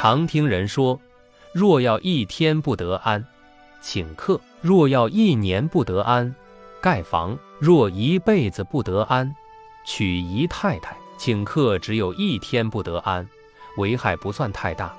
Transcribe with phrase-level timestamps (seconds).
[0.00, 1.00] 常听人说，
[1.52, 3.26] 若要一天不得安，
[3.80, 6.32] 请客；若要一年不得安，
[6.80, 9.34] 盖房；若一辈子不得安，
[9.84, 10.96] 娶姨太太。
[11.16, 13.28] 请客只有一天不得安，
[13.76, 14.94] 危害不算太大，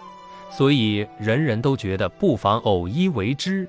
[0.51, 3.65] 所以人人都觉得不妨偶一为之。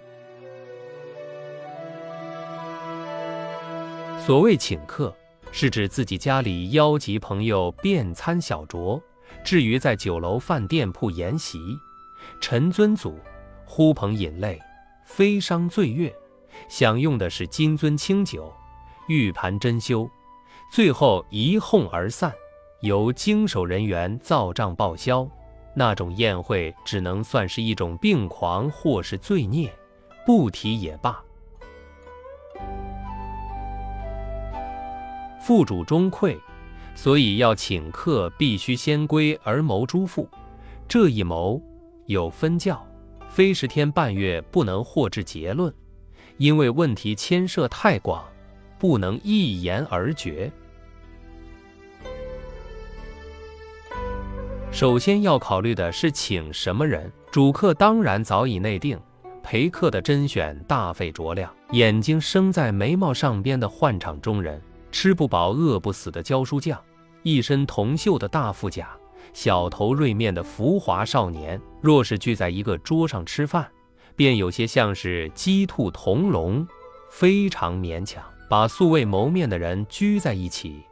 [4.19, 5.15] 所谓请客，
[5.53, 9.01] 是指自己家里邀集朋友便餐小酌；
[9.45, 11.59] 至于在酒楼饭店铺筵席，
[12.41, 13.19] 陈尊祖
[13.65, 14.61] 呼朋引类，
[15.05, 16.15] 飞觞醉月，
[16.69, 18.53] 享用的是金樽清酒，
[19.09, 20.09] 玉盘珍馐，
[20.73, 22.33] 最后一哄而散，
[22.83, 25.27] 由经手人员造账报销。
[25.73, 29.73] 那种宴会只能算是一种病狂或是罪孽，
[30.27, 31.23] 不提也罢。
[35.41, 36.39] 副主终馈，
[37.03, 40.29] 所以要请客，必须先归而谋诸富。
[40.87, 41.59] 这一谋
[42.05, 42.87] 有分教，
[43.31, 45.73] 非十天半月不能获至结论，
[46.37, 48.23] 因为问题牵涉太广，
[48.79, 50.53] 不能一言而决。
[54.71, 59.01] 首先要考虑的是请什么人，主客当然早已内定，
[59.43, 64.61] 陪客的甄选大费卓量，眼睛生在眉毛上边的换场中人。
[64.93, 66.77] 吃不饱饿不死的教书匠，
[67.23, 68.89] 一身铜锈的大富甲，
[69.33, 73.69] 小头锐面的浮华少年，若是聚在一个桌上吃饭，
[74.17, 76.67] 便有些像是鸡兔同笼，
[77.11, 78.23] 非常勉强。
[78.49, 80.83] 把素未谋面的人聚在一起，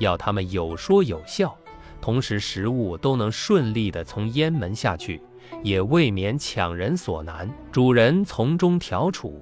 [0.00, 1.56] 要他们有说有笑，
[2.00, 5.22] 同时食物都能顺利的从烟门下去，
[5.62, 7.48] 也未免强人所难。
[7.70, 9.40] 主人从中调处，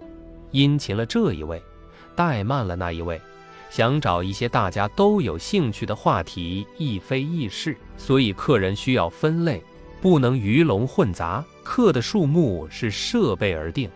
[0.50, 1.62] 殷勤了这一位，
[2.14, 3.18] 怠慢了那一位。
[3.72, 9.64] 想找一些大家都有兴趣的话题，亦非易事，所以客人需要分类，
[9.98, 11.42] 不能鱼龙混杂。
[11.62, 13.88] 客的数目是设备而定，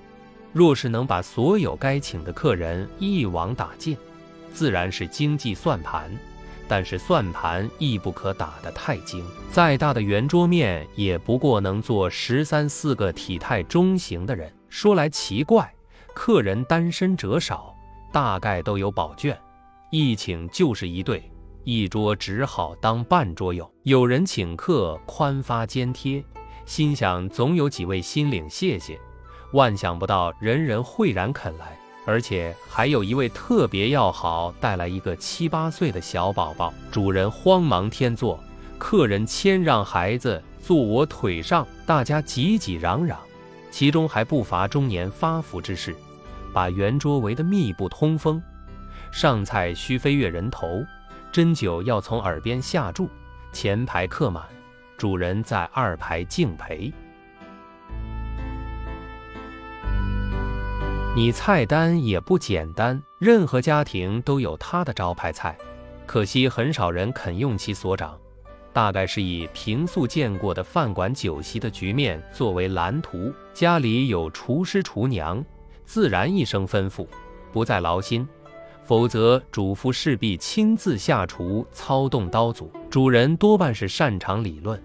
[0.54, 3.94] 若是能把所有该请的客人一网打尽，
[4.50, 6.10] 自然是经济算盘。
[6.66, 14.50] 但是算盘亦不可打得太精，再大的圆桌面也不过能坐十三四个体态中型的人。
[14.70, 15.70] 说来奇怪，
[16.14, 17.76] 客人单身者少，
[18.10, 19.38] 大概都有宝卷。
[19.90, 21.30] 一请就是一对，
[21.62, 23.70] 一桌只好当半桌用。
[23.84, 26.22] 有人请客宽发兼贴，
[26.64, 28.98] 心想总有几位心领谢谢，
[29.52, 36.74] 万想不到人人会然肯来，而且还有一位特别要好，带来一个七八岁的小宝宝。
[36.90, 38.40] 主人慌忙添坐，
[38.78, 43.16] 客人谦让孩子坐我腿上，大家挤挤嚷嚷，
[43.70, 45.94] 其中还不乏中年发福之士，
[46.52, 48.42] 把圆桌围得密不通风。
[49.16, 50.84] 上菜须飞越人头，
[51.32, 53.08] 斟酒要从耳边下注，
[53.50, 54.44] 前排客满，
[54.98, 56.92] 主人在二排敬陪。
[61.16, 65.56] 你菜单也不简单，任何家庭都有他的招牌菜，
[66.04, 68.20] 可惜很少人肯用其所长。
[68.74, 75.42] 大概是以平素见过的饭馆酒席的局面作为蓝图，家里有厨师厨娘，
[75.86, 77.08] 自然一声吩咐，
[77.50, 78.28] 不再劳心。
[78.86, 84.80] 否则，主妇势必亲自下厨操动刀俎，主人多半是擅长理论，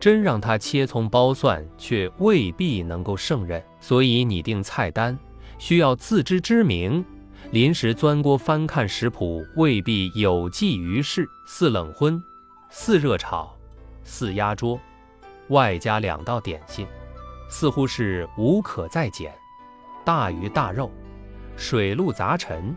[0.00, 3.62] 真让他切葱剥蒜，却未必能够胜任。
[3.80, 5.18] 所以拟定菜单
[5.58, 7.04] 需要自知之明，
[7.50, 11.28] 临时钻锅翻看食谱未必有济于事。
[11.46, 12.18] 四冷荤，
[12.70, 13.54] 四热炒，
[14.02, 14.80] 四压桌，
[15.48, 16.86] 外加两道点心，
[17.50, 19.30] 似乎是无可再减。
[20.02, 20.90] 大鱼大肉，
[21.58, 22.74] 水陆杂陈。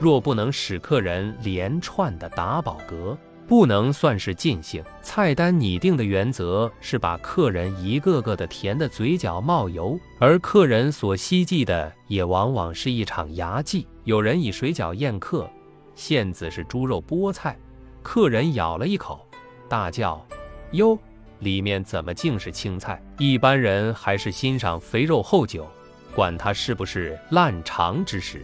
[0.00, 3.16] 若不能使客人连串的打饱嗝，
[3.48, 4.84] 不能算是尽兴。
[5.02, 13.86] 菜单拟定的原则是把客人一个个的甜的嘴角冒油，而客人所希冀的也往往是一场牙祭。
[14.04, 15.50] 有人以水饺宴客，
[15.96, 17.58] 馅子是猪肉菠菜，
[18.02, 19.26] 客人咬了一口，
[19.68, 20.24] 大叫
[20.72, 20.96] ：“哟，
[21.40, 25.66] 里面怎么竟是青菜？”一般人还是欣赏肥肉厚酒，
[26.14, 28.42] 管它是不是烂肠之食。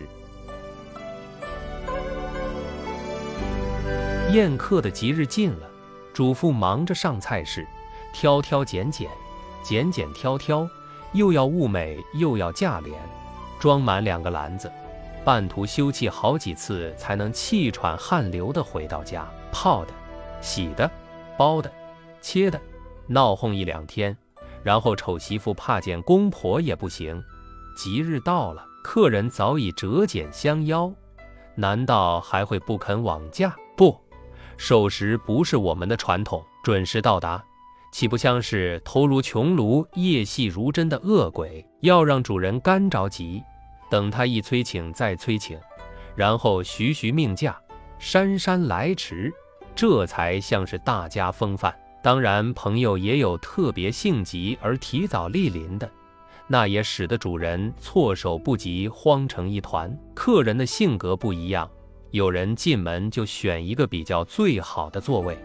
[4.34, 5.70] 宴客的吉日近了，
[6.12, 7.64] 主妇忙着上菜式，
[8.12, 9.08] 挑挑拣拣，
[9.62, 10.69] 拣拣挑挑，
[11.12, 13.00] 又要物美又要价廉，
[13.60, 14.69] 装满两个篮子，
[15.25, 19.25] 半途休憩好几次，才能气喘汗流的回到家。
[19.52, 19.92] 泡的、
[20.40, 20.90] 洗的、
[21.38, 21.70] 包的、
[22.20, 22.60] 切的，
[23.06, 24.16] 闹哄一两天，
[24.64, 27.22] 然后丑媳妇怕见公婆也不行。
[27.76, 30.92] 吉日到了，客人早已折简相邀，
[31.54, 33.54] 难道还会不肯往驾？
[34.56, 37.42] 守时不是我们的传统，准时到达，
[37.92, 43.42] 岂不像是头如穹庐、夜细如针的恶鬼，要让主人干着急，
[43.90, 45.58] 等他一催请再催请，
[46.16, 47.56] 然后徐徐命驾，
[47.98, 49.32] 姗姗来迟，
[49.74, 51.74] 这才像是大家风范。
[52.02, 55.90] 当然，朋友也有特别性急而提早莅临的，
[56.46, 59.96] 那也使得主人措手不及，慌成一团。
[60.14, 61.70] 客人的性格不一样，
[62.14, 65.37] 有人进门就选一个比较最好的座位，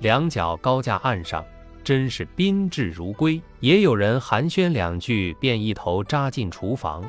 [0.00, 1.44] 两脚高架岸上。
[1.84, 3.40] 真是宾至如归。
[3.60, 7.04] 也有人寒暄两句，便一头扎进厨房，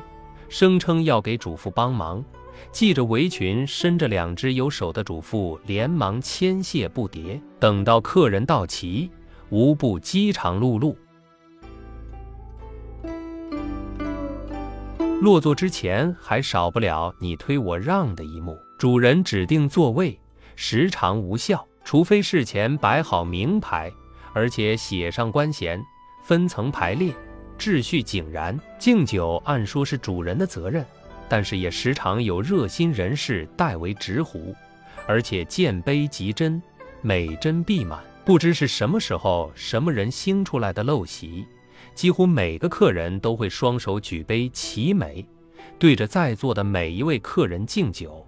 [0.48, 2.24] 声称要给主妇帮忙。
[2.70, 7.40] 系着围裙、伸着两只有手的主妇，连忙牵谢不迭。
[7.58, 9.10] 等到客人到齐，
[9.48, 10.94] 无不饥肠辘辘。
[15.20, 18.56] 落座之前，还少不了你推我让的一幕。
[18.78, 20.16] 主人指定座位，
[20.54, 23.92] 时常无效，除非事前摆好名牌。
[24.32, 25.82] 而且写上官衔，
[26.22, 27.12] 分层排列，
[27.58, 28.56] 秩序井然。
[28.78, 30.86] 敬酒按说是主人的责任，
[31.28, 34.54] 但是也时常有热心人士代为执壶，
[35.08, 36.62] 而且见杯即斟，
[37.02, 37.98] 每斟必满。
[38.24, 41.44] 不知是什么时候、什么人兴出来的陋习，
[41.96, 45.26] 几乎每个客人都会双手举杯齐美，
[45.80, 48.24] 对着在座的每一位客人敬酒。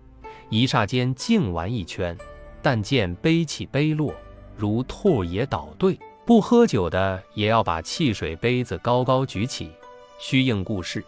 [0.50, 2.16] 一霎间敬完一圈，
[2.60, 4.12] 但见杯起杯落。
[4.56, 9.70] 如兔也倒对，不喝酒的也要把汽水杯子高高举起，
[10.18, 11.00] 虚应故事；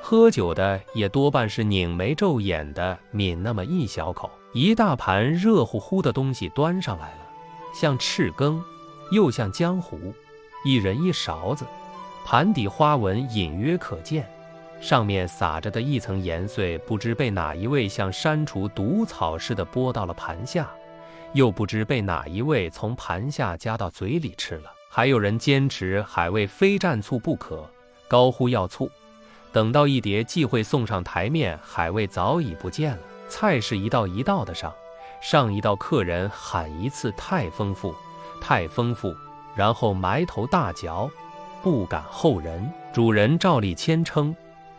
[0.00, 4.30] 喝酒的也多半是拧眉皱眼的抿那么一小口。
[4.52, 7.26] 一大盘热乎乎的东西端上来了，
[7.74, 8.62] 像赤羹，
[9.10, 9.98] 又像浆糊，
[10.64, 11.66] 一人一勺子，
[12.24, 14.26] 盘底花纹隐约可见，
[14.80, 20.68] 上面撒着的一层盐碎，不知被哪一位像删除毒草似的拨到了盘下。
[21.32, 24.72] 又不知被哪一位从盘下夹到嘴里吃了。
[24.88, 27.68] 还有人坚持海味非蘸醋不可，
[28.08, 28.90] 高呼要醋。
[29.52, 32.98] 等到一碟忌讳送上台面，海味早已不见了。
[33.28, 34.72] 菜是一道一道的上，
[35.20, 37.94] 上一道客人喊一次太丰富，
[38.40, 39.14] 太丰富，
[39.54, 41.10] 然后埋头大嚼，
[41.62, 42.70] 不敢后人。
[42.92, 44.34] 主人照例谦称，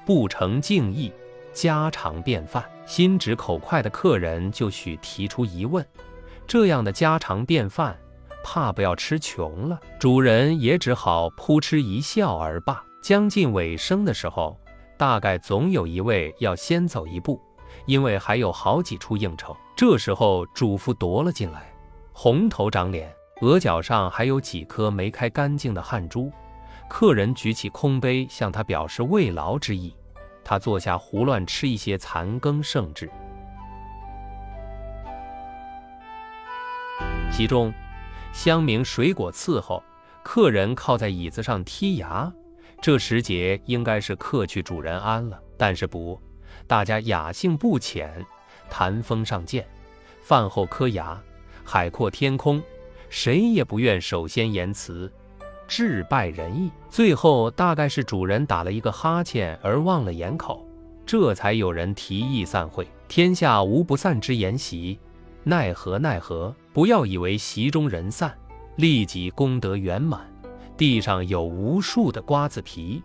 [0.08, 1.12] 不成敬意，
[1.52, 2.64] 家常便饭。
[2.86, 5.86] 心直口快的客人就许提出疑问。
[6.48, 7.94] 这样的家常便饭，
[8.42, 9.78] 怕不要吃穷了。
[10.00, 12.82] 主人也只好扑哧一笑而罢。
[13.04, 14.58] 将近尾声的时候，
[14.98, 17.38] 大概总有一位要先走一步，
[17.86, 19.54] 因为还有好几处应酬。
[19.76, 21.70] 这时候主妇踱了进来，
[22.14, 26.32] 红头长脸，额角上还有几颗没开干净的汗珠。
[26.90, 29.94] 客人举起空杯向他表示慰劳之意，
[30.50, 33.12] 他坐下胡乱吃一些残羹剩炙。
[37.30, 37.74] 其中，
[38.32, 39.84] 香茗水果伺候
[40.24, 42.32] 客人，靠在椅子上剔牙。
[42.82, 46.18] 这时节应该是客去主人安了，但是不，
[46.66, 48.26] 大家雅兴不浅，
[48.70, 49.68] 谈风上剑。
[50.22, 51.22] 饭后磕牙，
[51.66, 52.64] 海阔天空，
[53.10, 55.12] 谁也不愿首先言辞，
[55.68, 56.72] 致拜仁义。
[56.90, 60.68] 最后大概是主人打了一个哈欠而忘了掩口，
[61.06, 62.88] 这才有人提议散会。
[63.08, 65.00] 天下无不散之筵席。
[65.44, 66.54] 奈何奈何！
[66.74, 68.38] 不要以为席中人散，
[68.76, 70.30] 立即功德圆满。
[70.76, 73.02] 地上有无数的瓜子皮、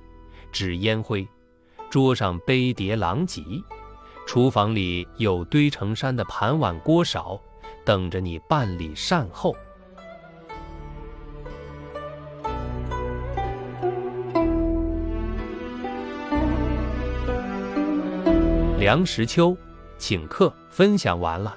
[0.50, 1.26] 纸烟灰，
[1.88, 3.42] 桌上杯碟狼藉，
[4.26, 7.40] 厨房里有堆成山的盘碗锅勺，
[7.84, 9.54] 等着你办理善后。
[18.82, 19.56] 梁实秋
[19.96, 21.56] 请客分享完了。